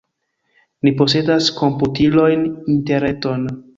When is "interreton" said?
2.77-3.47